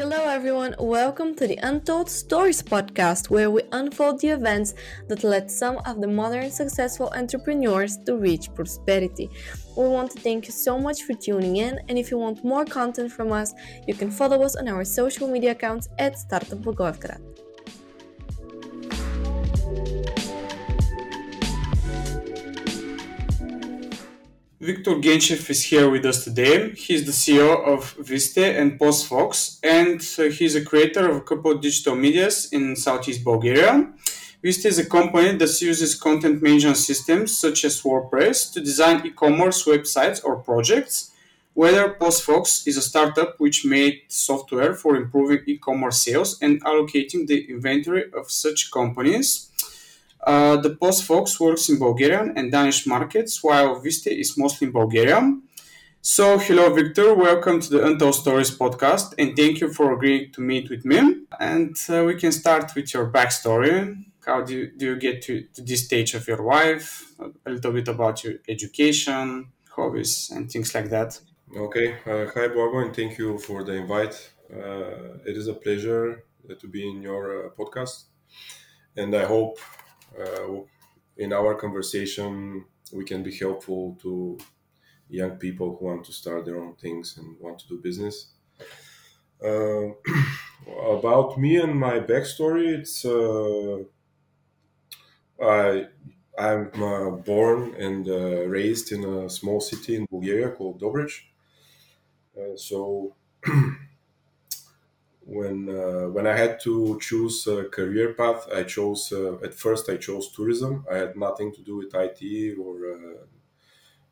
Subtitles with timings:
[0.00, 0.74] Hello, everyone.
[0.78, 4.72] Welcome to the Untold Stories podcast, where we unfold the events
[5.08, 9.28] that led some of the modern successful entrepreneurs to reach prosperity.
[9.76, 12.64] We want to thank you so much for tuning in, and if you want more
[12.64, 13.52] content from us,
[13.86, 17.20] you can follow us on our social media accounts at Startup Volgograd.
[24.70, 26.70] Viktor Genchev is here with us today.
[26.70, 31.50] He's the CEO of Viste and PosFox, and uh, he's a creator of a couple
[31.50, 33.92] of digital medias in Southeast Bulgaria.
[34.44, 39.64] Viste is a company that uses content management systems such as WordPress to design e-commerce
[39.64, 41.10] websites or projects.
[41.54, 47.40] Whether PosFox is a startup which made software for improving e-commerce sales and allocating the
[47.50, 49.49] inventory of such companies
[50.26, 55.42] uh, the PosFox works in Bulgarian and Danish markets, while Viste is mostly in Bulgarian.
[56.02, 57.14] So, hello, Viktor.
[57.14, 61.26] Welcome to the Untold Stories podcast, and thank you for agreeing to meet with me.
[61.38, 64.02] And uh, we can start with your backstory.
[64.24, 67.12] How do you, do you get to, to this stage of your life?
[67.46, 71.20] A little bit about your education, hobbies, and things like that.
[71.54, 71.96] Okay.
[72.06, 74.30] Uh, hi, Bobo, and thank you for the invite.
[74.52, 76.24] Uh, it is a pleasure
[76.58, 78.04] to be in your uh, podcast,
[78.96, 79.58] and I hope
[81.16, 84.38] in our conversation we can be helpful to
[85.08, 88.32] young people who want to start their own things and want to do business.
[89.42, 89.88] Uh,
[90.98, 93.84] about me and my backstory, it's uh,
[95.42, 95.86] I
[96.38, 101.22] I'm uh, born and uh, raised in a small city in Bulgaria called Dobrich.
[102.36, 103.16] Uh, so
[105.36, 109.88] when uh, when I had to choose a career path, I chose uh, at first
[109.88, 110.84] I chose tourism.
[110.90, 113.26] I had nothing to do with IT or uh,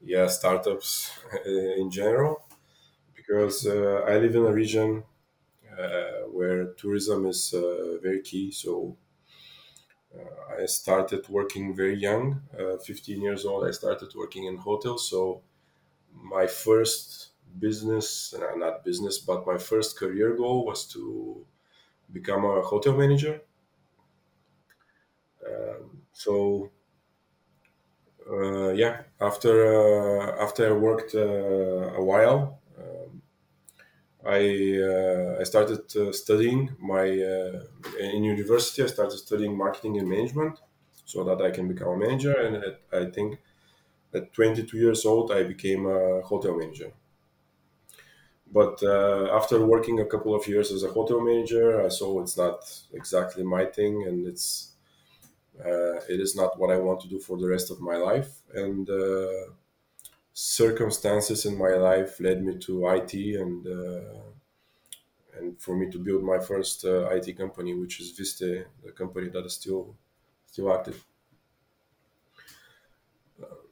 [0.02, 1.10] yeah startups
[1.46, 2.44] in general
[3.14, 5.04] because uh, I live in a region
[5.78, 8.52] uh, where tourism is uh, very key.
[8.52, 8.98] So
[10.58, 12.42] I started working very young,
[12.84, 13.66] 15 years old.
[13.66, 15.08] I started working in hotels.
[15.08, 15.42] So
[16.12, 21.46] my first business, uh, not business, but my first career goal was to
[22.12, 23.42] become a hotel manager.
[25.46, 26.70] Um, so
[28.30, 33.22] uh, yeah, after uh, after I worked uh, a while, um,
[34.24, 34.40] I
[34.90, 37.04] uh, I started uh, studying my
[38.00, 38.82] in university.
[38.82, 40.58] I started studying marketing and management
[41.04, 42.34] so that I can become a manager.
[42.34, 43.40] And at, I think
[44.14, 46.92] at 22 years old, I became a hotel manager.
[48.50, 52.36] But uh, after working a couple of years as a hotel manager, I saw it's
[52.36, 52.60] not
[52.92, 54.72] exactly my thing, and it's
[55.60, 58.42] uh, it is not what I want to do for the rest of my life.
[58.54, 59.52] And uh,
[60.34, 64.20] circumstances in my life led me to IT, and uh,
[65.34, 69.28] and for me to build my first uh, IT company, which is Viste, the company
[69.28, 69.96] that is still
[70.46, 71.04] still active.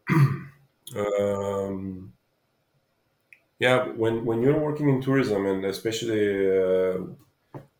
[0.97, 2.13] um,
[3.59, 6.99] yeah, when when you're working in tourism and especially uh,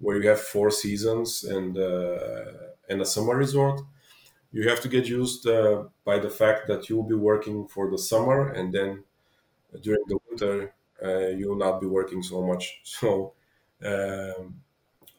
[0.01, 2.53] where you have four seasons and uh,
[2.89, 3.81] and a summer resort,
[4.53, 7.91] you have to get used uh, by the fact that you will be working for
[7.91, 9.05] the summer and then
[9.83, 12.81] during the winter uh, you will not be working so much.
[12.85, 13.35] So
[13.85, 14.63] um,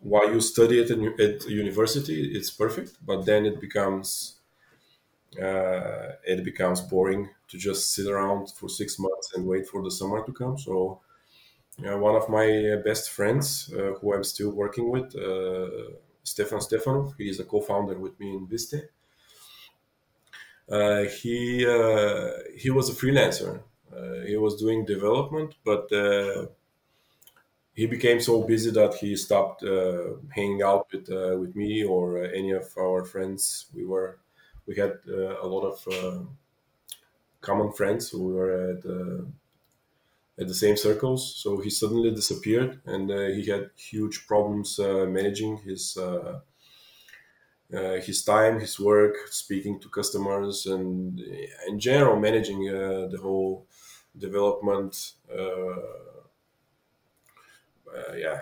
[0.01, 4.36] while you study at, at university, it's perfect, but then it becomes
[5.41, 9.91] uh, it becomes boring to just sit around for six months and wait for the
[9.91, 10.57] summer to come.
[10.57, 11.01] So,
[11.85, 17.15] uh, one of my best friends, uh, who I'm still working with, uh, Stefan Stefanov,
[17.17, 18.89] he is a co-founder with me in Viste.
[20.69, 23.61] Uh, he uh, he was a freelancer.
[24.27, 25.89] he was doing development, but
[27.73, 29.63] he became so busy that he stopped
[30.35, 31.07] hanging out with
[31.39, 33.67] with me or any of our friends.
[33.73, 34.19] We were
[34.67, 36.19] we had uh, a lot of uh,
[37.41, 39.23] common friends who were at uh,
[40.39, 41.35] at the same circles.
[41.35, 45.97] So he suddenly disappeared, and he had huge problems managing his.
[47.73, 51.19] Uh, his time, his work, speaking to customers, and
[51.67, 53.65] in general managing uh, the whole
[54.17, 55.15] development.
[55.29, 55.75] Uh,
[58.15, 58.39] yeah,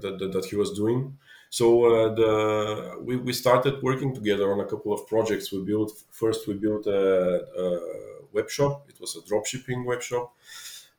[0.00, 1.18] that, that, that, he was doing.
[1.50, 5.52] So uh, the we, we started working together on a couple of projects.
[5.52, 7.66] We built first we built a, a
[8.32, 8.86] web shop.
[8.88, 10.36] It was a dropshipping web shop,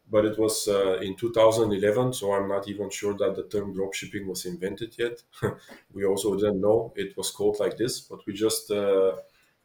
[0.09, 2.13] but it was uh, in 2011.
[2.13, 5.23] So I'm not even sure that the term dropshipping was invented yet.
[5.93, 9.15] we also didn't know it was called like this, but we just uh,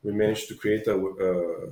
[0.03, 1.69] we managed to create a, a,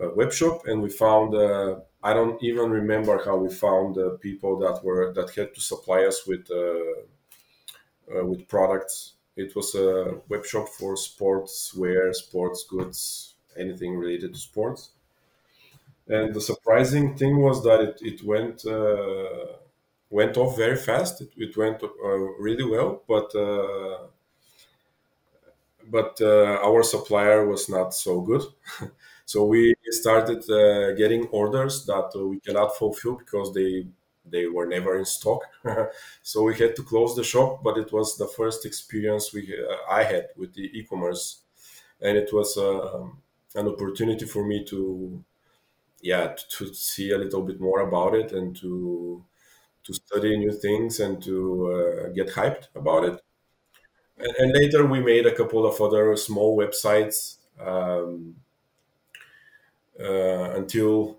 [0.00, 4.58] a web shop and we found uh, I don't even remember how we found people
[4.60, 6.94] that were that had to supply us with uh, uh,
[8.08, 9.14] with products.
[9.36, 14.90] It was a web shop for sports wear, sports goods, anything related to sports.
[16.08, 19.56] And the surprising thing was that it, it went uh,
[20.10, 21.20] went off very fast.
[21.20, 21.88] It, it went uh,
[22.46, 24.06] really well, but uh,
[25.88, 28.42] but uh, our supplier was not so good.
[29.24, 33.86] so we started uh, getting orders that we cannot fulfill because they
[34.30, 35.42] they were never in stock.
[36.22, 37.62] so we had to close the shop.
[37.62, 41.42] But it was the first experience we uh, I had with the e-commerce,
[42.00, 43.18] and it was um,
[43.54, 45.22] an opportunity for me to
[46.02, 49.24] yeah to, to see a little bit more about it and to
[49.84, 53.22] to study new things and to uh, get hyped about it.
[54.18, 58.34] And, and, later we made a couple of other small websites um,
[60.00, 61.18] uh, until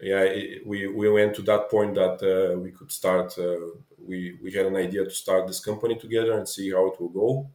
[0.00, 3.38] yeah it, we we went to that point that uh, we could start.
[3.38, 3.56] Uh,
[3.98, 7.08] we we had an idea to start this company together and see how it will
[7.08, 7.50] go.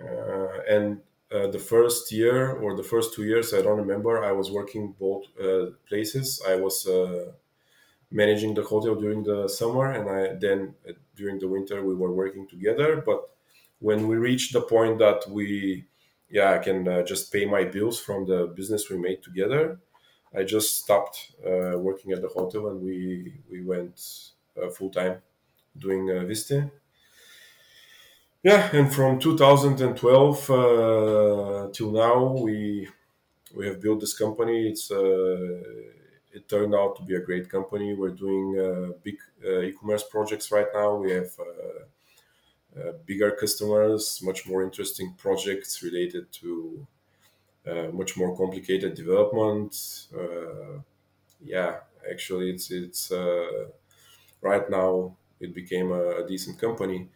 [0.00, 1.00] Uh, and
[1.32, 4.24] uh, the first year or the first two years, I don't remember.
[4.24, 5.24] I was working both
[5.88, 6.42] places.
[6.46, 6.86] I was
[8.10, 12.12] managing the hotel during the summer, and I then uh, during the winter we were
[12.12, 13.02] working together.
[13.04, 13.30] But
[13.80, 15.86] when we reached the point that we,
[16.30, 19.78] yeah, I can uh, just pay my bills from the business we made together,
[20.34, 25.22] I just stopped uh, working at the hotel and we we went uh, full time
[25.78, 26.70] doing uh, Viste.
[28.42, 32.88] Yeah, and from 2012 uh, till now, we
[33.54, 34.68] we have built this company.
[34.68, 35.62] It's uh,
[36.32, 37.94] it turned out to be a great company.
[37.94, 40.96] We're doing uh, big uh, e-commerce projects right now.
[40.96, 41.30] We have
[43.06, 46.86] bigger customers, much more interesting projects related to
[47.68, 49.74] Uh, much more complicated development.
[50.14, 50.80] Uh,
[51.42, 51.76] yeah,
[52.10, 53.66] actually, it's it's uh,
[54.40, 57.08] right now it became a, decent company.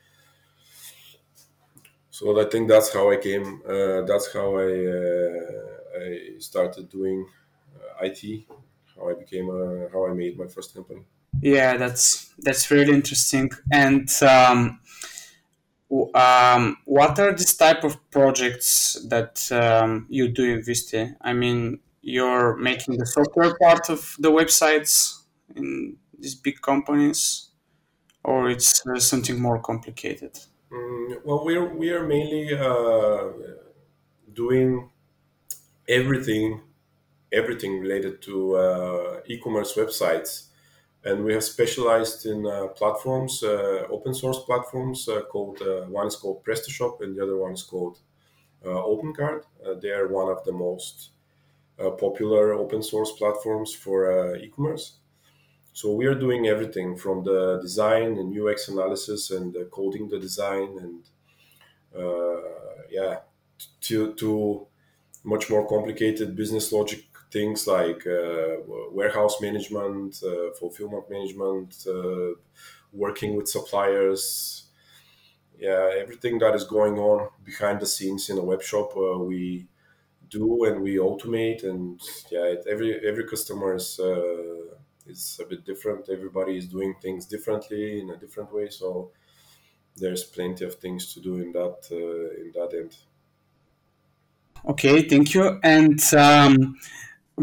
[2.11, 3.63] So I think that's how I came.
[3.67, 4.71] Uh, that's how I
[6.05, 7.27] I started doing
[8.01, 8.47] IT
[8.97, 11.03] how I became a, how I made my first company.
[11.41, 13.51] Yeah, that's that's really interesting.
[13.73, 14.81] And um,
[16.15, 21.17] um, what are these type of projects that um, you do in Viste?
[21.21, 25.23] I mean, you're making the software part of the websites
[25.55, 27.51] in these big companies,
[28.25, 30.39] or it's uh, something more complicated.
[30.73, 33.29] Mm, well, we're we are mainly uh,
[34.33, 34.89] doing
[35.89, 36.63] everything
[37.33, 40.49] everything related to uh, e-commerce websites
[41.05, 46.07] and we have specialized in uh, platforms uh, open source platforms uh, called uh, one
[46.07, 47.99] is called prestashop and the other one is called
[48.65, 49.45] uh, opencart
[49.81, 51.11] they are one of the most
[51.99, 54.99] popular open source platforms for e-commerce.
[55.73, 60.79] So we are doing everything from the design and ux analysis and coding the design
[60.79, 61.03] and
[62.91, 63.21] yeah
[63.81, 64.67] to to
[65.25, 68.57] much more complicated business logic things like uh,
[68.93, 72.35] warehouse management, uh, fulfillment management, uh,
[72.93, 74.69] working with suppliers.
[75.59, 79.69] Yeah, everything that is going on behind the scenes in a web shop, we
[80.29, 81.63] do and we automate.
[81.65, 84.01] And yeah, every every customer is
[85.07, 86.09] is a bit different.
[86.09, 88.69] Everybody is doing things differently in a different way.
[88.69, 89.13] So
[89.97, 92.97] there's plenty of things to do in that uh, in that end.
[94.65, 95.59] Okay, thank you.
[95.63, 96.79] And um,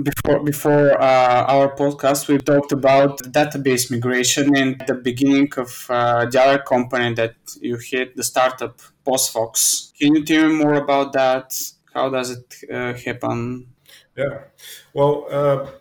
[0.04, 6.26] before before uh, our podcast we talked about database migration and the beginning of uh,
[6.26, 9.94] the other company that you hit the startup PosFox.
[10.00, 11.60] Can you tell me more about that?
[11.94, 13.68] How does it uh, happen?
[14.16, 14.40] Yeah.
[14.94, 15.72] Well uh,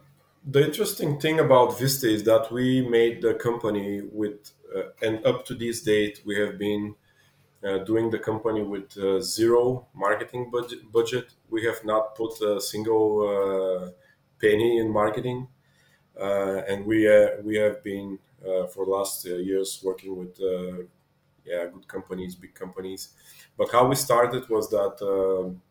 [0.44, 5.44] the interesting thing about Viste is that we made the company with uh, and up
[5.46, 6.94] to this date we have been
[7.64, 11.26] uh, doing the company with zero marketing budget, budget.
[11.50, 13.92] We have not put a single
[14.40, 15.49] penny in marketing,
[16.21, 20.38] uh, and we uh, we have been uh, for the last years working with
[21.45, 23.11] yeah good companies, big companies.
[23.57, 25.62] But how we started was that um,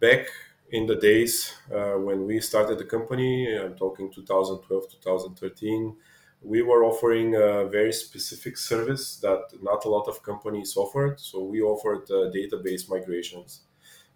[0.00, 0.26] back
[0.70, 5.96] in the days uh, when we started the company, I'm talking 2012, 2013,
[6.40, 11.20] we were offering a very specific service that not a lot of companies offered.
[11.20, 13.60] So we offered uh, database migrations.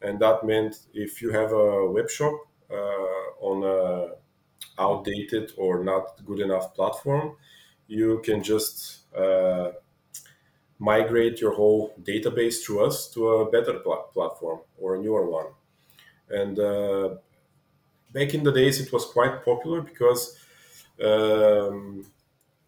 [0.03, 2.35] And that meant if you have a web shop
[2.71, 4.15] on a
[4.81, 7.37] outdated or not good enough platform,
[7.89, 9.73] you can just uh,
[10.79, 15.47] migrate your whole database through us to a better pl- platform or a newer one.
[16.31, 17.17] And uh,
[18.13, 20.39] back in the days it was quite popular because
[21.05, 22.07] um,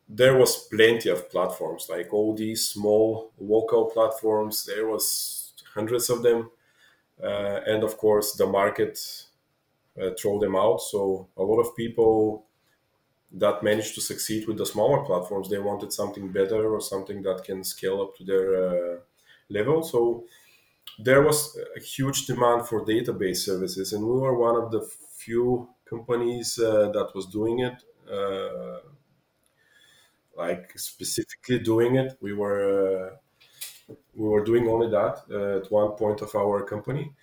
[0.08, 6.22] there was plenty of platforms like all these small local platforms there was hundreds of
[6.22, 6.50] them
[7.22, 8.98] uh, and of course the market
[10.00, 10.78] uh, throw them out.
[10.78, 12.46] So a lot of people
[13.32, 17.44] that managed to succeed with the smaller platforms they wanted something better or something that
[17.44, 19.00] can scale up to their uh,
[19.50, 19.82] level.
[19.82, 20.24] So
[20.98, 25.70] there was a huge demand for database services and we were one of the few
[25.86, 28.80] companies uh, that was doing it uh,
[30.36, 32.16] like specifically doing it.
[32.20, 33.16] We were uh,
[34.14, 37.14] we were doing only that uh, at one point of our company,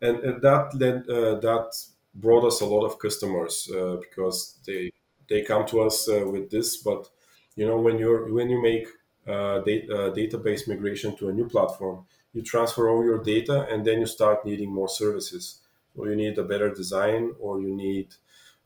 [0.00, 1.72] and, and that led uh, that
[2.14, 4.90] brought us a lot of customers uh, because they
[5.28, 6.76] they come to us uh, with this.
[6.78, 7.08] But
[7.56, 8.88] you know when you're when you make
[9.26, 14.06] data, database migration to a new platform, you transfer all your data, and then you
[14.06, 15.60] start needing more services.
[15.96, 18.14] So you need a better design, or you need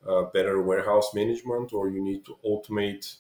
[0.07, 3.17] uh, better warehouse management, or you need to automate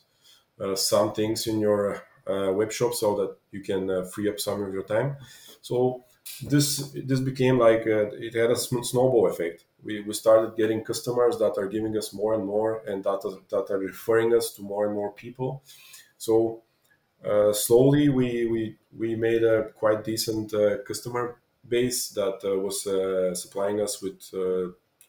[0.60, 4.40] uh, some things in your uh, web shop so that you can uh, free up
[4.40, 5.16] some of your time.
[5.62, 6.04] So
[6.42, 9.64] this this became like it had a snowball effect.
[9.82, 13.40] We, we started getting customers that are giving us more and more, and that are,
[13.50, 15.62] that are referring us to more and more people.
[16.16, 16.62] So
[17.24, 22.82] uh, slowly we, we we made a quite decent uh, customer base that uh, was
[23.40, 24.20] supplying us with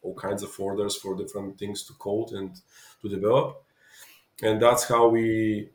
[0.01, 2.61] all kinds of orders for different things to code and
[3.01, 3.63] to develop
[4.41, 5.69] and that's how we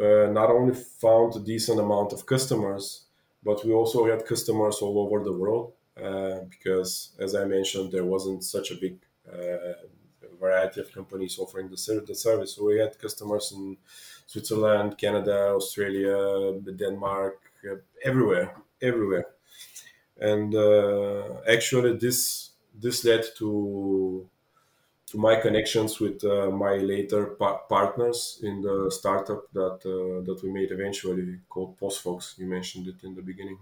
[0.00, 3.04] uh, not only found a decent amount of customers
[3.42, 8.04] but we also had customers all over the world uh, because as i mentioned there
[8.04, 8.98] wasn't such a big
[9.32, 9.74] uh,
[10.40, 13.76] variety of companies offering the, the service so we had customers in
[14.26, 17.38] switzerland canada australia denmark
[17.70, 19.26] uh, everywhere everywhere
[20.20, 24.28] and uh, actually this this led to
[25.06, 30.38] to my connections with uh, my later pa- partners in the startup that uh, that
[30.42, 32.38] we made eventually called PosFox.
[32.38, 33.58] You mentioned it in the beginning.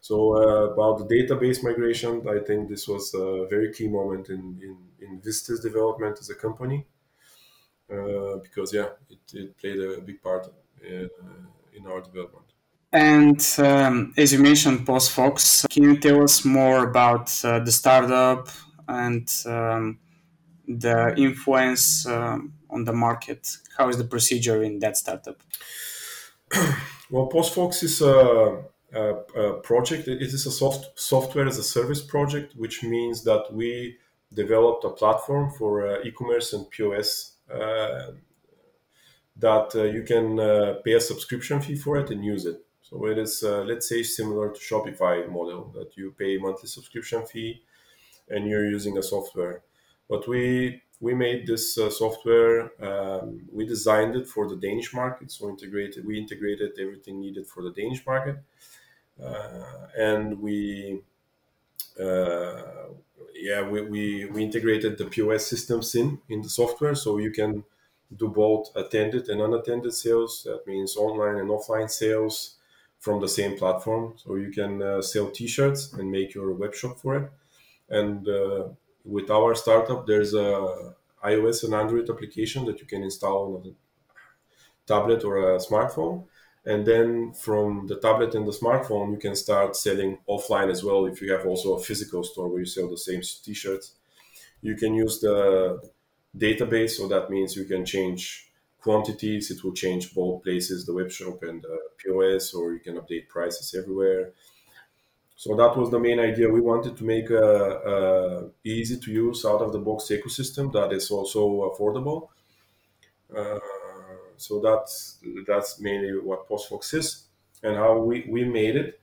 [0.00, 4.58] So uh, about the database migration, I think this was a very key moment in
[4.62, 6.86] in, in Viste's development as a company
[7.92, 10.46] uh, because yeah, it, it, played a big part
[10.82, 12.46] in, uh, in our development.
[12.92, 18.48] And um, as you mentioned, PosFox, can you tell us more about uh, the startup
[18.88, 19.98] and um,
[20.66, 23.56] the influence um, on the market?
[23.76, 25.40] How is the procedure in that startup?
[27.10, 28.62] well, PosFox is a, a,
[29.62, 30.08] project.
[30.08, 33.96] It is a soft, software as a service project, which means that we
[34.32, 38.12] developed a platform for uh, e-commerce and POS uh,
[39.36, 40.36] that uh, you can
[40.84, 42.64] pay a subscription fee for it and use it.
[42.82, 47.62] So it is, let's say, similar to Shopify model that you pay monthly subscription fee
[48.28, 49.62] and you're using a software.
[50.08, 52.70] But we we made this uh, software.
[52.82, 56.04] Um, we designed it for the Danish market, so integrated.
[56.04, 58.36] We integrated everything needed for the Danish market,
[59.96, 61.02] and we.
[61.98, 62.62] Uh,
[63.34, 67.64] yeah, we, we, we integrated the POS systems in in the software, so you can
[68.14, 70.42] do both attended and unattended sales.
[70.44, 72.56] That means online and offline sales
[72.98, 74.14] from the same platform.
[74.16, 77.30] So you can uh, sell T-shirts and make your web shop for it,
[77.88, 78.68] and uh,
[79.04, 83.74] with our startup, there's a iOS and Android application that you can install on a
[84.86, 86.26] tablet or a smartphone.
[86.66, 91.06] And then from the tablet and the smartphone, you can start selling offline as well.
[91.06, 93.94] If you have also a physical store where you sell the same t-shirts,
[94.60, 95.80] you can use the
[96.36, 96.90] database.
[96.90, 99.50] So that means you can change quantities.
[99.50, 103.28] It will change both places, the web shop and the POS, or you can update
[103.28, 104.32] prices everywhere.
[105.36, 106.50] So that was the main idea.
[106.50, 107.48] We wanted to make a,
[107.94, 112.28] a easy to use out of the box ecosystem that is also affordable.
[113.34, 113.58] Uh,
[114.40, 117.24] so that's that's mainly what PosFox is,
[117.62, 119.00] and how we, we made it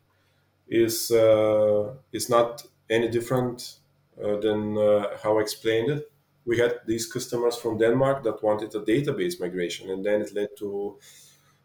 [0.68, 3.78] is uh, is not any different
[4.24, 6.12] uh, than uh, how I explained it.
[6.46, 10.50] We had these customers from Denmark that wanted a database migration, and then it led
[10.60, 10.98] to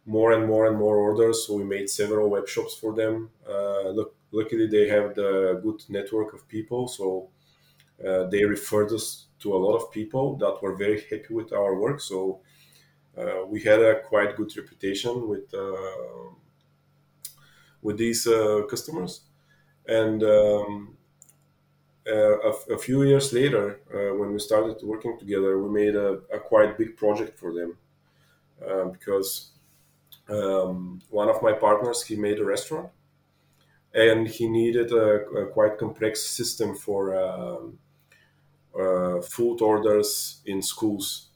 [0.07, 1.47] more and more and more orders.
[1.47, 3.31] So we made several web shops for them.
[3.49, 7.29] Uh, look, luckily they have the good network of people, so
[8.07, 11.79] uh, they referred us to a lot of people that were very happy with our
[11.79, 12.01] work.
[12.01, 12.41] So
[13.19, 16.31] uh, we had a quite good reputation with uh,
[17.83, 19.23] with these uh, customers,
[19.87, 20.23] and.
[20.23, 20.97] Um,
[22.05, 23.79] uh, a, few years later,
[24.19, 27.79] when we started working together, we made a, a quite big project for them
[28.91, 29.53] because
[30.29, 32.91] um, one of my partners he made a restaurant
[33.95, 37.79] and he needed a, a quite complex system for um,
[38.79, 41.29] uh, food orders in schools.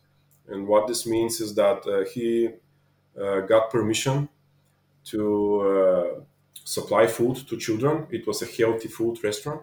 [0.49, 2.51] And what this means is that uh, he
[3.21, 4.29] uh, got permission
[5.07, 6.21] to uh,
[6.65, 8.07] supply food to children.
[8.11, 9.63] It was a healthy food restaurant.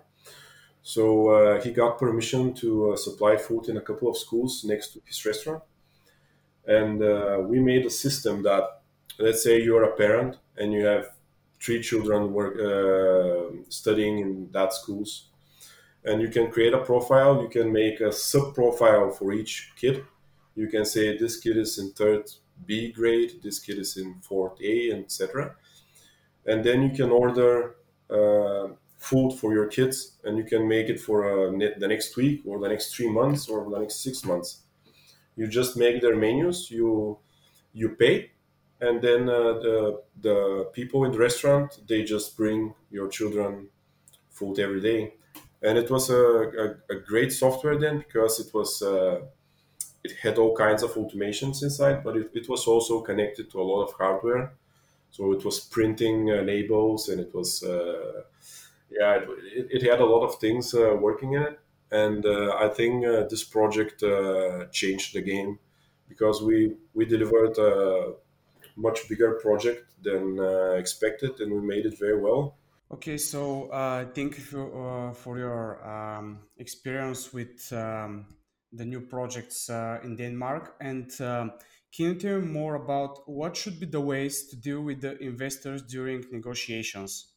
[0.83, 4.93] So uh, he got permission to uh, supply food in a couple of schools next
[4.93, 5.63] to his restaurant.
[6.65, 6.99] And
[7.49, 8.81] we made a system that,
[9.19, 11.09] let's say you're a parent and you have
[11.61, 12.55] three children work,
[13.69, 15.29] studying in that schools
[16.05, 20.05] and you can create a profile you can make a sub profile for each kid
[20.55, 22.29] you can say this kid is in third
[22.65, 25.55] b grade this kid is in fourth a etc
[26.45, 27.75] and then you can order
[28.09, 28.67] uh,
[28.97, 32.59] food for your kids and you can make it for uh, the next week or
[32.59, 34.61] the next three months or the next six months.
[35.35, 37.19] You just make their menus you
[37.73, 38.31] you pay
[38.81, 43.69] and then uh, the, the people in the restaurant they just bring your children
[44.29, 45.15] food every day.
[45.61, 49.21] And it was a, a, a great software then because it was uh,
[50.03, 53.63] it had all kinds of automations inside but it, it, was also connected to a
[53.63, 54.53] lot of hardware.
[55.11, 58.23] So it was printing uh, labels and it was uh,
[58.89, 59.19] yeah
[59.55, 61.59] it, it, had a lot of things uh, working in it.
[61.91, 64.03] And uh, i think this project
[64.71, 65.59] changed the game
[66.09, 68.13] because we we delivered a
[68.75, 70.39] much bigger project than
[70.77, 72.55] expected and we made it very well.
[72.93, 78.27] Okay, so uh, thank you for, uh, for your um, experience with um,
[78.73, 80.75] the new projects uh, in Denmark.
[80.81, 81.51] And um,
[81.95, 85.17] can you tell me more about what should be the ways to deal with the
[85.19, 87.33] investors during negotiations?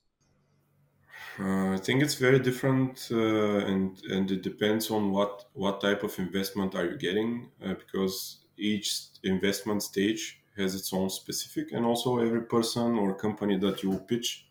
[1.39, 6.03] Uh, I think it's very different, uh, and and it depends on what what type
[6.03, 8.89] of investment are you getting, uh, because each
[9.23, 14.47] investment stage has its own specific, and also every person or company that you pitch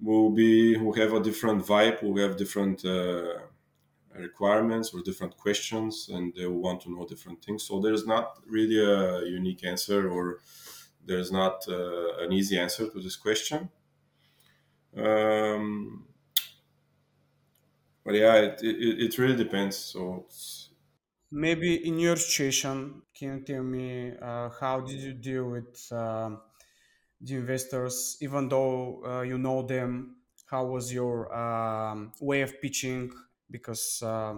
[0.00, 3.40] will be who have a different vibe, who have different uh,
[4.14, 7.64] requirements or different questions, and they want to know different things.
[7.64, 10.40] So there's not really a unique answer, or
[11.04, 13.70] there's not uh, an easy answer to this question.
[14.96, 16.06] Um,
[18.04, 19.76] but yeah, it, it, it really depends.
[19.76, 20.26] So
[21.30, 25.90] maybe in your situation, can you tell me uh, how did you deal with?
[25.92, 26.40] Um,
[27.22, 30.16] the investors, even though uh, you know them?
[30.46, 33.10] How was your um, way of pitching?
[33.52, 34.34] Because uh,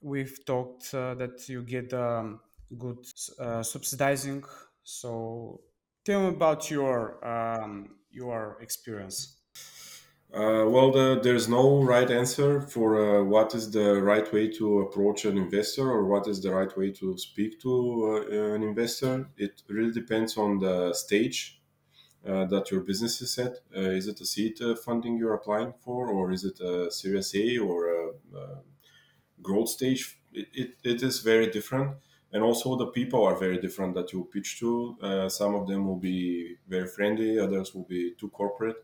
[0.00, 2.40] we've talked uh, that you get um,
[2.76, 3.04] good
[3.40, 4.44] uh, subsidizing.
[4.84, 5.60] So
[6.04, 9.38] tell me about your um, your experience.
[10.30, 14.80] Uh, well, the, there's no right answer for uh, what is the right way to
[14.80, 19.26] approach an investor or what is the right way to speak to uh, an investor.
[19.38, 21.57] It really depends on the stage
[22.24, 23.58] that your business is at?
[23.76, 27.34] Uh, is it a seed uh, funding you're applying for, or is it a Series
[27.34, 28.60] A or a, a
[29.42, 30.20] growth stage?
[30.32, 31.96] It, it, it is very different.
[32.32, 34.96] And also, the people are very different that you pitch to.
[35.00, 38.76] Uh, some of them will be very friendly, others will be too corporate.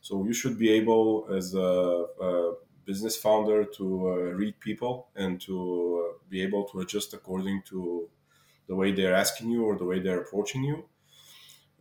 [0.00, 2.54] So, you should be able, as a, a
[2.86, 8.08] business founder, to uh, read people and to be able to adjust according to
[8.68, 10.84] the way they're asking you or the way they're approaching you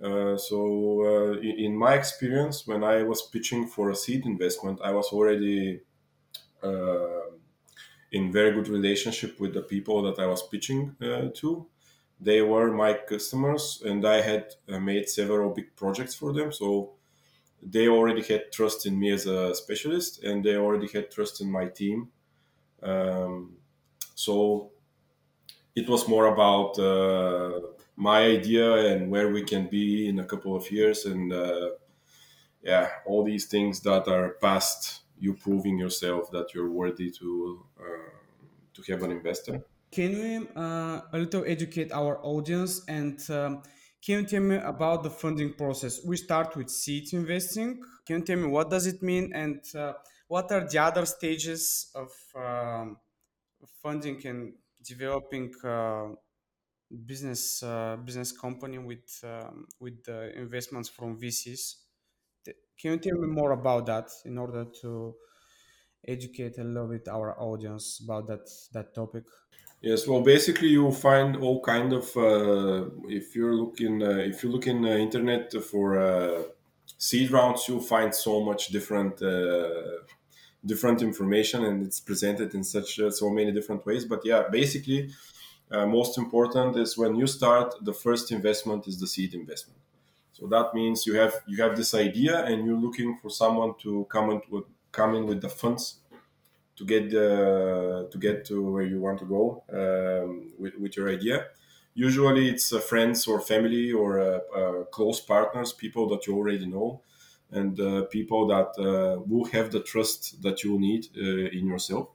[0.01, 4.91] uh, so, uh, in, my experience, when I was pitching for a seed investment, I
[4.91, 5.81] was already
[6.61, 7.31] uh,
[8.11, 11.65] in very good relationship with the people that I was pitching uh, to.
[12.21, 16.51] They were my customers, and I had uh, made several big projects for them.
[16.51, 16.93] So,
[17.63, 21.51] they already had trust in me as a specialist, and they already had trust in
[21.51, 22.09] my team.
[22.83, 23.57] Um,
[24.13, 24.69] so,
[25.75, 26.77] it was more about
[27.97, 31.71] my idea and where we can be in a couple of years and uh,
[32.61, 38.09] yeah all these things that are past you proving yourself that you're worthy to uh,
[38.73, 39.63] to have an investor.
[39.91, 43.63] Can we uh, a little educate our audience and um,
[44.05, 46.05] can you tell me about the funding process?
[46.05, 47.81] We start with seed investing.
[48.05, 49.93] Can you tell me what does it mean and uh,
[50.27, 52.97] what are the other stages of um,
[53.81, 56.09] funding and developing uh,
[57.05, 61.75] business uh, business company with um, with the investments from VCs.
[62.79, 65.15] Can you tell me more about that in order to
[66.07, 69.25] educate a little bit our audience about that that topic?
[69.81, 74.49] Yes, well, basically, you find all kind of uh, if you're looking uh, if you
[74.49, 76.43] look in the internet for uh,
[76.97, 79.99] seed rounds, you'll find so much different uh,
[80.65, 84.05] different information, and it's presented in such uh, so many different ways.
[84.05, 85.11] But yeah, basically,
[85.71, 89.79] uh, most important is when you start the first investment is the seed investment
[90.31, 94.05] so that means you have you have this idea and you're looking for someone to
[94.09, 95.99] come in with come in with the funds
[96.75, 101.09] to get uh, to get to where you want to go um, with, with your
[101.09, 101.47] idea.
[101.95, 106.67] Usually, it's uh, friends or family or uh, uh, close partners, people that you already
[106.67, 107.01] know,
[107.51, 108.73] and uh, people that
[109.27, 112.09] will have the trust that you need in yourself.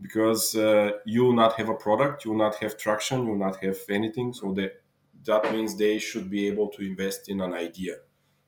[0.00, 3.38] Because uh, you will not have a product, you will not have traction, you will
[3.38, 4.32] not have anything.
[4.32, 4.82] So that
[5.24, 7.96] that means they should be able to invest in an idea.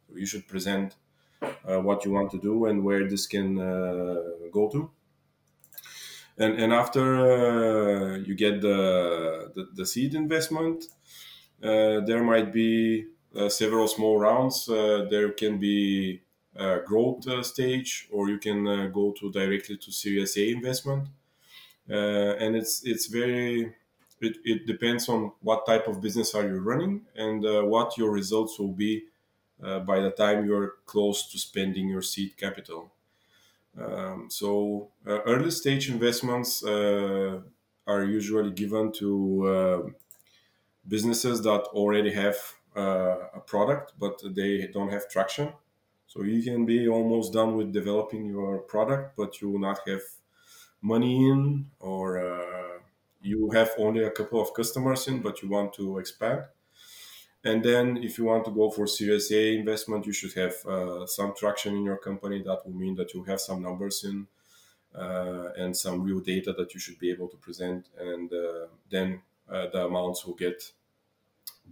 [0.09, 0.97] So you should present
[1.43, 4.91] uh, what you want to do and where this can uh, go to
[6.39, 10.85] and and after uh, you get the, the, the seed investment,
[11.63, 14.67] uh, there might be uh, several small rounds.
[14.67, 16.23] There can be
[16.87, 21.09] growth stage, or you can go to directly to Series A investment.
[21.93, 23.75] And it's it's very
[24.21, 28.59] it, it depends on what type of business are you running and what your results
[28.59, 29.05] will be
[29.61, 32.93] by the time you're close to spending your seed capital.
[33.81, 37.41] Um, so uh, early stage investments uh,
[37.87, 39.83] are usually given to uh,
[40.87, 42.37] businesses that already have
[42.77, 45.53] uh, a product, but they don't have traction.
[46.07, 50.03] So you can be almost done with developing your product, but you will not have
[50.83, 52.79] money in, or uh,
[53.23, 56.43] you have only a couple of customers in, but you want to expand.
[57.45, 61.07] And then, if you want to go for Series A investment, you should have uh,
[61.07, 62.43] some traction in your company.
[62.43, 64.27] That will mean that you have some numbers in
[64.95, 67.89] uh, and some real data that you should be able to present.
[67.99, 70.73] And uh, then uh, the amounts will get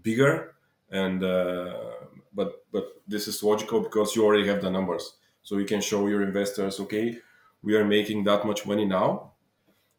[0.02, 0.54] bigger.
[0.90, 1.94] And uh,
[2.34, 6.08] but but this is logical because you already have the numbers, so you can show
[6.08, 7.18] your investors, okay,
[7.62, 9.32] we are making that much money now,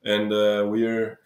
[0.03, 0.81] and uh, we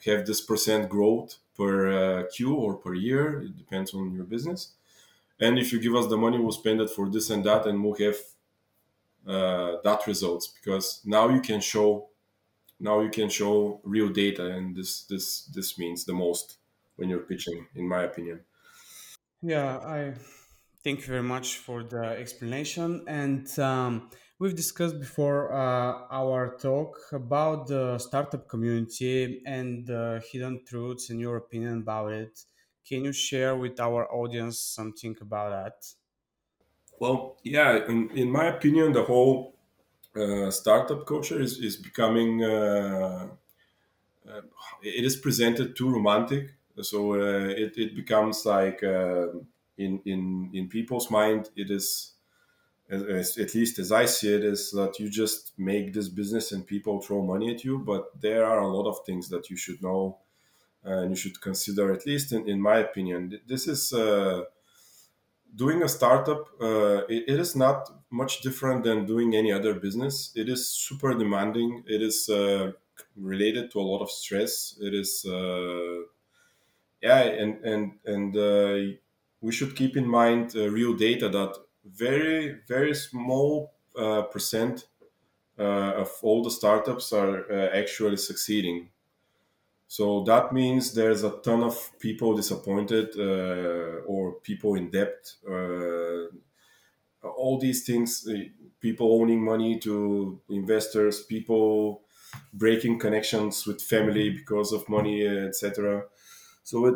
[0.06, 3.42] have this percent growth per uh, Q or per year.
[3.42, 4.74] It depends on your business.
[5.40, 7.84] And if you give us the money, we'll spend it for this and that, and
[7.84, 8.16] we'll have
[9.28, 12.10] uh, that results because now you can show
[12.80, 16.58] now you can show real data, and this this this means the most
[16.98, 18.42] when you're pitching, in my opinion.
[19.42, 20.14] Yeah, I
[20.84, 23.04] thank you very much for the explanation.
[23.08, 30.64] And um, we've discussed before uh, our talk about the startup community and the hidden
[30.66, 32.46] truths and your opinion about it.
[32.88, 35.86] Can you share with our audience something about that?
[37.00, 39.56] Well, yeah, in, in my opinion, the whole
[40.16, 43.30] uh, startup culture is, is becoming uh,
[44.28, 44.42] uh,
[44.84, 49.28] it is presented too romantic so uh, it, it becomes like uh,
[49.78, 52.15] in in in people's mind it is
[52.90, 57.02] at least as i see it is that you just make this business and people
[57.02, 60.20] throw money at you but there are a lot of things that you should know
[60.86, 63.40] and you should consider at least in, in my opinion.
[63.48, 64.44] This is uh,
[65.56, 70.32] doing a startup uh, it, it is not much different than doing any other business.
[70.36, 71.84] It is super demanding.
[71.88, 72.74] It is uh,
[73.16, 74.78] related to a lot of stress.
[74.80, 76.04] It is uh,
[77.02, 78.98] yeah and and and uh,
[79.42, 84.88] we should keep in mind uh, real data that very very small uh, percent
[85.58, 88.90] of all the startups are actually succeeding
[89.88, 95.34] so that means there's a ton of people disappointed uh, or people in debt.
[95.48, 96.28] Uh,
[97.24, 98.36] all these things, uh,
[98.80, 102.04] people owning money to investors, people
[102.54, 106.04] breaking connections with family because of money, etc.
[106.64, 106.96] So it,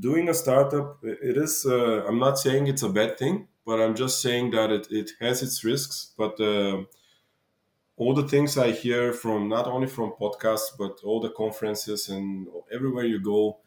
[0.00, 1.66] doing a startup, it is.
[1.66, 5.10] Uh, I'm not saying it's a bad thing, but I'm just saying that it, it
[5.20, 6.12] has its risks.
[6.16, 6.84] But uh,
[7.96, 12.48] all the things I hear from not only from podcasts but all the conferences and
[12.72, 13.58] everywhere you go,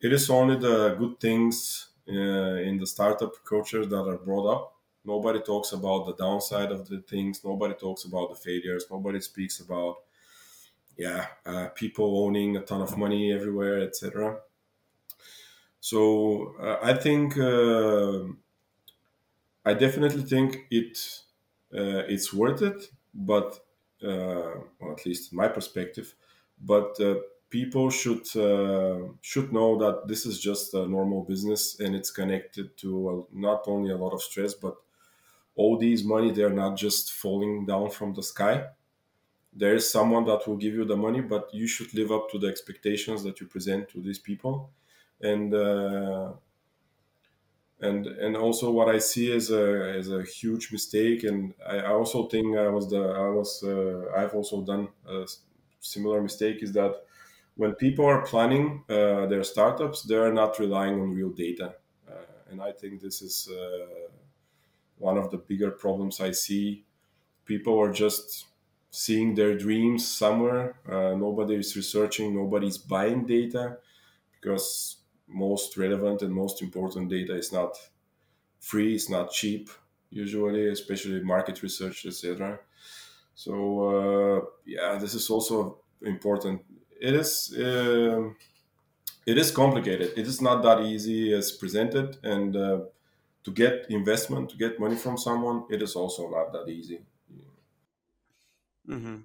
[0.00, 2.12] it is only the good things uh,
[2.68, 4.76] in the startup culture that are brought up.
[5.04, 7.44] Nobody talks about the downside of the things.
[7.44, 8.86] Nobody talks about the failures.
[8.90, 9.96] Nobody speaks about
[10.96, 14.40] yeah uh, people owning a ton of money everywhere, etc.
[15.80, 18.24] So uh, I think uh,
[19.70, 20.94] I definitely think it
[21.80, 22.80] uh, it's worth it
[23.14, 23.50] but
[24.02, 26.14] uh, well, at least my perspective,
[26.60, 27.16] but uh,
[27.50, 28.98] people should uh,
[29.30, 33.90] should know that this is just a normal business and it's connected to not only
[33.90, 34.76] a lot of stress, but
[35.56, 38.56] all these money they're not just falling down from the sky.
[39.52, 42.38] There is someone that will give you the money, but you should live up to
[42.38, 44.72] the expectations that you present to these people,
[45.20, 46.34] and uh,
[47.80, 52.26] and and also what I see as a as a huge mistake, and I, also
[52.26, 55.26] think I was the I was uh, I've also done a
[55.80, 57.04] similar mistake is that
[57.56, 61.76] when people are planning uh, their startups, they are not relying on real data,
[62.08, 64.08] uh, and I think this is uh,
[64.98, 66.84] one of the bigger problems I see.
[67.44, 68.46] People are just
[68.90, 70.80] seeing their dreams somewhere.
[70.88, 73.78] Uh, nobody is researching, nobody's buying data
[74.32, 74.97] because
[75.28, 77.76] most relevant and most important data is not
[78.60, 79.70] free, it's not cheap
[80.10, 82.58] usually, especially market research, etc.
[83.34, 83.54] So
[83.88, 86.62] uh, yeah, this is also important.
[87.00, 88.30] It is uh,
[89.26, 90.12] it is complicated.
[90.16, 92.80] It is not that easy as presented, and uh,
[93.44, 97.00] to get investment, to get money from someone, it is also not that easy.
[98.88, 99.16] Mm-hmm.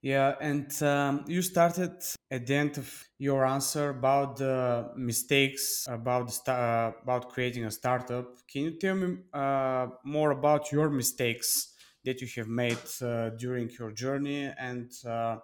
[0.00, 1.92] Yeah, and um, you started
[2.30, 8.38] at the end of your answer about the mistakes about uh, about creating a startup.
[8.46, 13.70] Can you tell me uh, more about your mistakes that you have made uh, during
[13.76, 15.38] your journey and uh,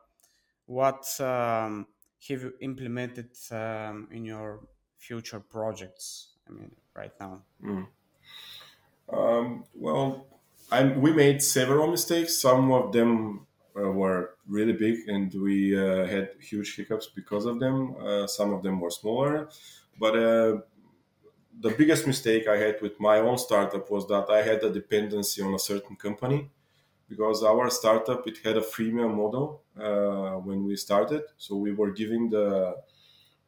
[0.66, 1.86] what um,
[2.28, 4.60] have you implemented um, in your
[4.98, 6.28] future projects?
[6.48, 7.42] I mean, right now.
[7.62, 7.88] Mm.
[9.74, 10.26] Well,
[10.70, 12.38] I, we made several mistakes.
[12.38, 13.43] Some of them
[13.82, 17.96] were really big and we uh, had huge hiccups because of them.
[17.96, 19.48] Uh, some of them were smaller,
[19.98, 20.58] but uh,
[21.60, 25.42] the biggest mistake I had with my own startup was that I had a dependency
[25.42, 26.50] on a certain company
[27.08, 31.90] because our startup it had a freemium model uh, when we started, so we were
[31.90, 32.76] giving the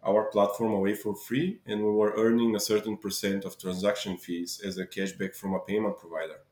[0.04, 4.60] our platform away for free and we were earning a certain percent of transaction fees
[4.64, 6.45] as a cashback from a payment provider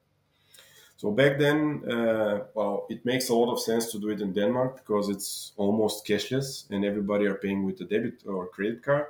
[0.97, 4.33] so back then, uh, well, it makes a lot of sense to do it in
[4.33, 9.07] Denmark because it's almost cashless and everybody are paying with a debit or credit card.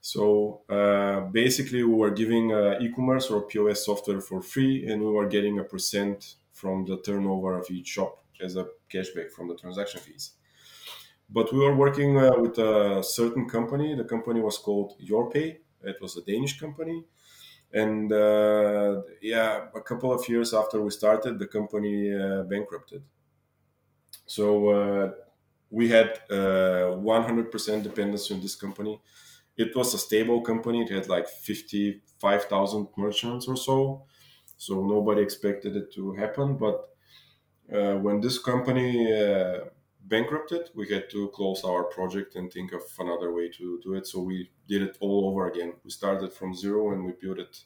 [0.00, 5.10] So uh, basically, we were giving uh, e-commerce or POS software for free, and we
[5.10, 9.56] were getting a percent from the turnover of each shop as a cashback from the
[9.56, 10.32] transaction fees.
[11.30, 13.94] But we were working uh, with a certain company.
[13.94, 15.58] The company was called YourPay.
[15.84, 17.04] It was a Danish company
[17.72, 23.04] and uh, yeah a couple of years after we started the company uh, bankrupted.
[24.26, 25.12] So uh,
[25.70, 29.00] we had 100% uh, dependency on this company.
[29.56, 30.82] It was a stable company.
[30.82, 34.06] It had like 55000 merchants or so.
[34.56, 36.56] So nobody expected it to happen.
[36.58, 36.94] But
[37.72, 39.66] uh, when this company uh,
[40.04, 44.06] bankrupted we had to close our project and think of another way to do it.
[44.06, 45.74] So we did it all over again.
[45.84, 47.64] We started from zero and we built it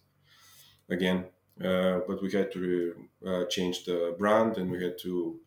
[0.89, 1.27] again.
[1.59, 5.41] Uh, but we had to uh, change the brand and we had to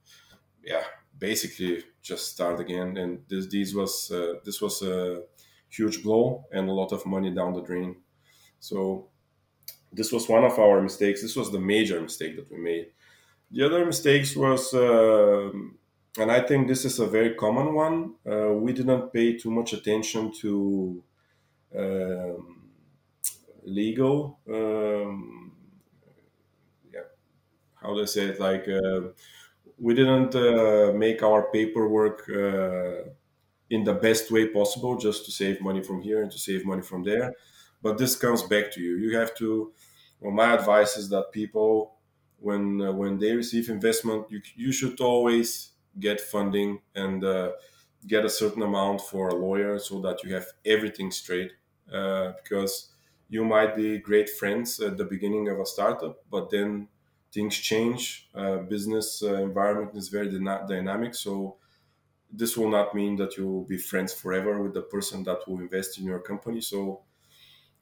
[0.63, 0.83] yeah
[1.17, 2.97] basically just start again.
[2.97, 5.23] And this this was uh, this was a
[5.69, 7.97] huge blow and a lot of money down the drain.
[8.59, 9.09] So
[9.91, 11.21] this was one of our mistakes.
[11.21, 12.87] This was the major mistake that we made.
[13.51, 15.77] The other mistakes was um,
[16.17, 18.15] and I think this is a very common one.
[18.29, 21.03] Uh, we didn't pay too much attention to
[21.77, 22.71] um,
[23.63, 24.39] legal.
[24.49, 25.53] Um,
[26.91, 27.01] yeah,
[27.81, 28.39] how do I say it?
[28.39, 29.09] Like uh,
[29.79, 33.09] we didn't uh, make our paperwork uh,
[33.69, 36.81] in the best way possible, just to save money from here and to save money
[36.81, 37.33] from there.
[37.81, 38.97] But this comes back to you.
[38.97, 39.73] You have to.
[40.21, 41.95] Well, my advice is that people,
[42.39, 45.68] when uh, when they receive investment, you you should always
[45.99, 47.53] get funding and uh,
[48.07, 51.53] get a certain amount for a lawyer so that you have everything straight
[51.91, 52.93] uh, because
[53.29, 56.87] you might be great friends at the beginning of a startup but then
[57.31, 61.13] things change uh, business uh, environment is very dyna- dynamic.
[61.13, 61.57] So
[62.31, 65.59] this will not mean that you will be friends forever with the person that will
[65.59, 66.61] invest in your company.
[66.61, 67.03] So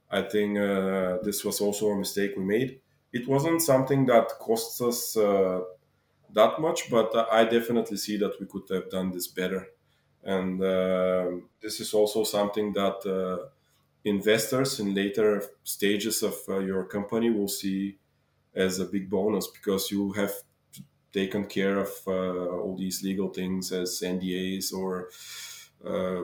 [0.09, 2.81] i think uh, this was also a mistake we made.
[3.13, 5.61] It wasn't something that costs us uh,
[6.33, 9.67] that much, but I definitely see that we could have done this better.
[10.23, 13.49] And uh, this is also something that uh,
[14.03, 17.97] investors in later stages of uh, your company will see
[18.53, 20.33] as a big bonus because you have
[21.13, 25.09] taken care of uh, all these legal things as NDAs or
[25.85, 26.23] uh,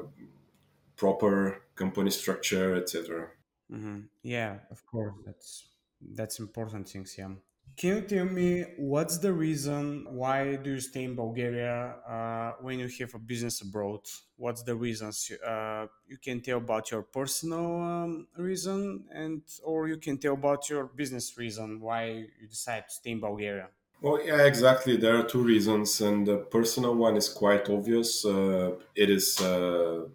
[0.95, 3.29] proper company structure, etc.
[3.71, 3.99] Mm-hmm.
[4.23, 5.65] Yeah, of course, that's
[6.01, 7.15] that's important things.
[7.17, 7.29] Yeah.
[7.75, 11.75] Can you tell me what's the reason why do you stay in Bulgaria
[12.15, 14.01] uh, when you have a business abroad?
[14.35, 15.31] What's the reasons?
[15.31, 20.69] Uh, you can tell about your personal um, reason, and or you can tell about
[20.69, 22.01] your business reason why
[22.39, 23.69] you decide to stay in Bulgaria.
[24.01, 24.97] Well, yeah, exactly.
[24.97, 28.25] There are two reasons, and the personal one is quite obvious.
[28.25, 30.09] Uh, it is, uh,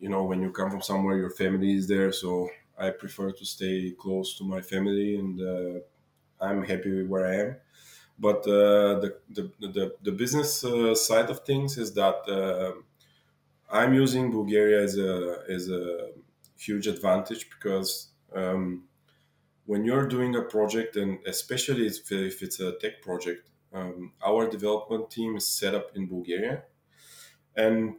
[0.00, 3.44] you know, when you come from somewhere, your family is there, so I prefer to
[3.46, 5.80] stay close to my family and uh,
[6.44, 7.56] I'm happy where I am.
[8.18, 12.80] But uh, the, the, the, the business uh, side of things is that uh,
[13.70, 16.10] I'm using Bulgaria as a, as a
[16.56, 18.84] huge advantage because um,
[19.66, 24.48] when you're doing a project, and especially if, if it's a tech project, um, our
[24.48, 26.62] development team is set up in Bulgaria,
[27.56, 27.96] and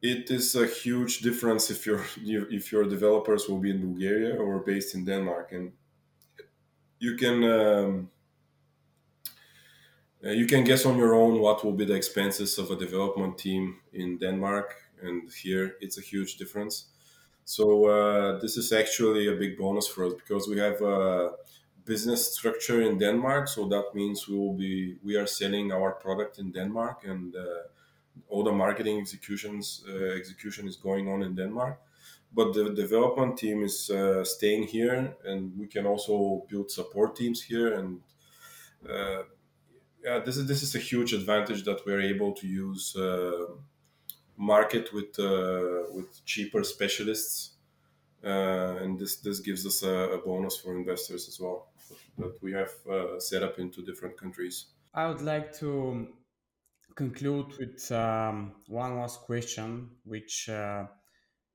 [0.00, 4.60] it is a huge difference if your if your developers will be in Bulgaria or
[4.60, 5.72] based in Denmark, and
[6.98, 8.10] you can um,
[10.24, 13.38] uh, you can guess on your own what will be the expenses of a development
[13.38, 15.76] team in Denmark and here.
[15.80, 16.86] It's a huge difference.
[17.44, 21.30] So uh, this is actually a big bonus for us because we have a
[21.84, 23.48] business structure in Denmark.
[23.48, 27.62] So that means we will be we are selling our product in Denmark and uh,
[28.28, 31.80] all the marketing executions uh, execution is going on in Denmark.
[32.32, 37.42] But the development team is uh, staying here, and we can also build support teams
[37.42, 38.00] here and
[38.88, 39.22] uh,
[40.04, 43.46] yeah, this is this is a huge advantage that we're able to use uh,
[44.36, 47.52] market with uh, with cheaper specialists,
[48.24, 51.68] uh, and this this gives us a, a, bonus for investors as well
[52.18, 54.66] that we have uh, set up into different countries.
[54.94, 56.08] I would like to
[56.94, 60.48] conclude with um, one last question, which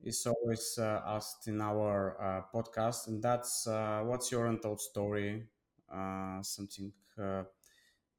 [0.04, 5.48] is always uh, asked in our podcast, and that's what's your untold story?
[6.42, 6.92] something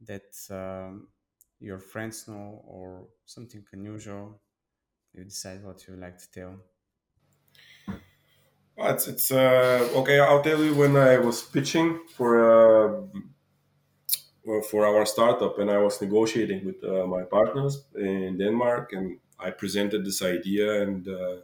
[0.00, 1.08] that um,
[1.60, 4.40] your friends know or something unusual
[5.14, 6.60] you decide what you like to tell
[8.76, 13.02] it's, it's uh, okay i'll tell you when i was pitching for uh,
[14.70, 19.50] for our startup and i was negotiating with uh, my partners in denmark and i
[19.50, 21.36] presented this idea and uh,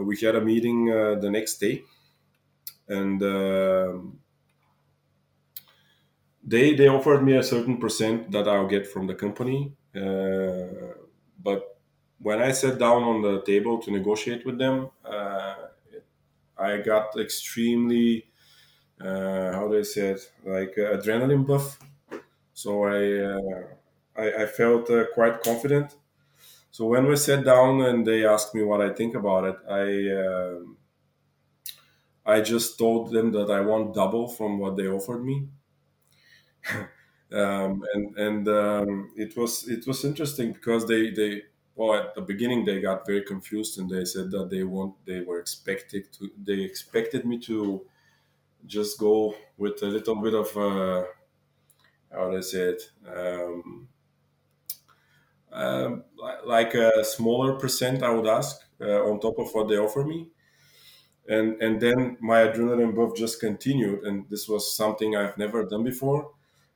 [0.00, 1.82] we had a meeting uh, the next day
[2.88, 4.18] and um,
[6.44, 10.94] they they offered me a certain percent that I'll get from the company, uh,
[11.42, 11.78] but
[12.18, 15.54] when I sat down on the table to negotiate with them, uh,
[16.58, 18.26] I got extremely
[19.00, 21.78] uh, how do I say it like uh, adrenaline buff.
[22.54, 23.00] So I
[24.14, 25.96] I, I, felt quite confident.
[26.72, 29.84] So when we sat down and they asked me what I think about it, I
[30.26, 30.76] um,
[32.26, 35.50] I just told them that I want double from what they offered me.
[37.32, 42.20] Um, and and um, it was it was interesting because they they well at the
[42.20, 46.30] beginning they got very confused and they said that they want they were expected to
[46.36, 47.86] they expected me to
[48.66, 51.04] just go with a little bit of uh,
[52.10, 52.82] how do I say it?
[53.06, 53.88] Um,
[55.52, 56.04] um,
[56.44, 60.28] like a smaller percent I would ask uh, on top of what they offer me
[61.28, 65.84] and and then my adrenaline buff just continued and this was something I've never done
[65.84, 66.30] before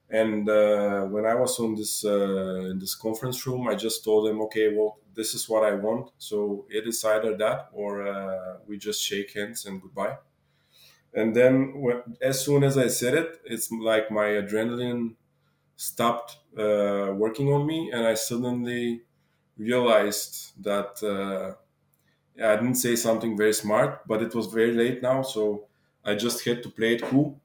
[0.08, 4.28] and uh, when I was on this uh, in this conference room, I just told
[4.28, 6.12] them, okay, well, this is what I want.
[6.18, 10.16] So it is either that or uh, we just shake hands and goodbye.
[11.14, 11.74] And then
[12.20, 15.16] as soon as I said it, it's like my adrenaline
[15.76, 19.02] stopped uh, working on me, and I suddenly
[19.58, 21.54] realized that uh,
[22.42, 25.66] I didn't say something very smart, but it was very late now, so
[26.04, 27.40] I just had to play it cool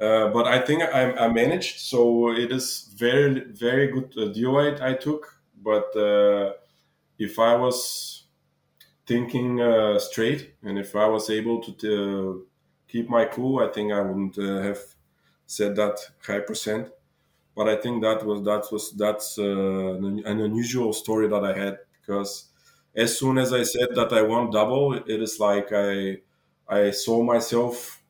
[0.00, 4.58] uh, but I think I, I, managed, so it is very very good uh, deal
[4.58, 5.40] I, took.
[5.62, 6.52] But uh,
[7.18, 8.24] if I was
[9.06, 12.44] thinking uh, straight and if I was able to t-
[12.88, 14.80] keep my cool, I think I wouldn't uh, have
[15.46, 16.90] said that high percent.
[17.56, 21.78] But I think that was that was that's uh, an unusual story that I had
[22.00, 22.50] because
[22.94, 26.22] as soon as I said that I want double, it is like I
[26.68, 28.02] I saw myself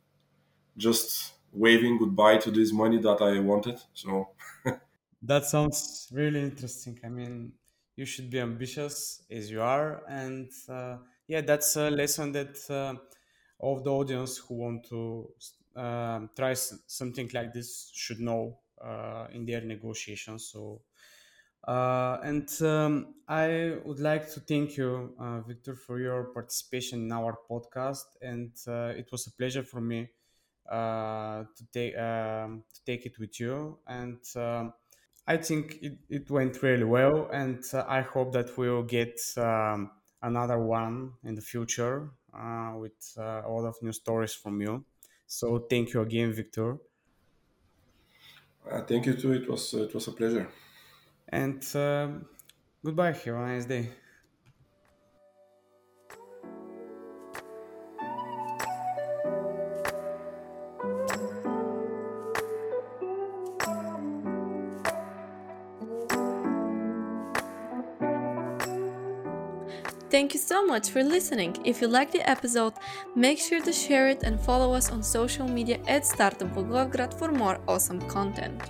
[0.77, 3.81] just waving goodbye to this money that I wanted.
[3.94, 4.31] So
[5.22, 6.99] that sounds really interesting.
[7.05, 7.53] I mean,
[7.96, 12.94] you should be ambitious as you are, and uh, yeah, that's a lesson that uh,
[13.61, 15.33] of the audience who want to
[15.77, 20.51] uh, try something like this should know uh, in their negotiations.
[20.53, 20.83] So.
[21.67, 27.11] Uh, and um, I would like to thank you, uh, Viktor, for your participation in
[27.11, 28.05] our podcast.
[28.22, 28.53] And
[28.97, 30.09] it was a pleasure for me
[30.70, 34.72] uh, to take um, to take it with you and um,
[35.27, 39.91] I think it, it went really well and uh, I hope that we'll get um,
[40.22, 44.85] another one in the future uh, with uh, a lot of new stories from you
[45.27, 46.79] so thank you again Viktor.
[48.68, 49.33] Uh, thank you too.
[49.33, 50.49] It was it was a pleasure.
[51.29, 52.29] And um,
[52.85, 53.12] goodbye.
[53.12, 53.91] Have a nice day
[70.17, 71.59] Thank you so much for listening.
[71.62, 72.73] If you like the episode,
[73.14, 77.31] make sure to share it and follow us on social media at Startup Volgograd for
[77.31, 78.62] more awesome content.